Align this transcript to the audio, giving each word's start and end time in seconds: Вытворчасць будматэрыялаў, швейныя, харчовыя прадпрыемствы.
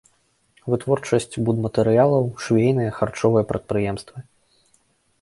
Вытворчасць 0.73 1.27
будматэрыялаў, 1.45 2.23
швейныя, 2.47 2.97
харчовыя 2.99 3.43
прадпрыемствы. 3.55 4.29